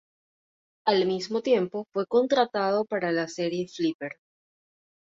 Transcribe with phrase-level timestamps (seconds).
[0.87, 4.13] Al mismo tiempo fue contratado para la serie Flipper.